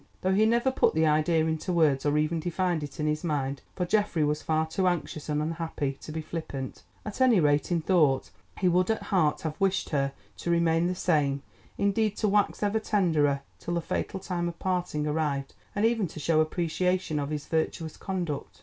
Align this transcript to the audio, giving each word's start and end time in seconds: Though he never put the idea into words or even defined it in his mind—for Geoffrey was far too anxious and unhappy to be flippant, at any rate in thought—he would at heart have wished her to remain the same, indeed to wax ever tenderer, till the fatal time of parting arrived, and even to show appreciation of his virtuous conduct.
Though 0.21 0.33
he 0.33 0.47
never 0.47 0.71
put 0.71 0.95
the 0.95 1.05
idea 1.05 1.45
into 1.45 1.71
words 1.71 2.07
or 2.07 2.17
even 2.17 2.39
defined 2.39 2.81
it 2.81 2.99
in 2.99 3.05
his 3.05 3.23
mind—for 3.23 3.85
Geoffrey 3.85 4.23
was 4.23 4.41
far 4.41 4.65
too 4.65 4.87
anxious 4.87 5.29
and 5.29 5.43
unhappy 5.43 5.95
to 6.01 6.11
be 6.11 6.23
flippant, 6.23 6.81
at 7.05 7.21
any 7.21 7.39
rate 7.39 7.71
in 7.71 7.81
thought—he 7.83 8.67
would 8.67 8.89
at 8.89 9.03
heart 9.03 9.41
have 9.41 9.61
wished 9.61 9.89
her 9.89 10.11
to 10.37 10.49
remain 10.49 10.87
the 10.87 10.95
same, 10.95 11.43
indeed 11.77 12.17
to 12.17 12.27
wax 12.27 12.63
ever 12.63 12.79
tenderer, 12.79 13.41
till 13.59 13.75
the 13.75 13.79
fatal 13.81 14.19
time 14.19 14.47
of 14.47 14.57
parting 14.57 15.05
arrived, 15.05 15.53
and 15.75 15.85
even 15.85 16.07
to 16.07 16.19
show 16.19 16.41
appreciation 16.41 17.19
of 17.19 17.29
his 17.29 17.45
virtuous 17.45 17.95
conduct. 17.95 18.59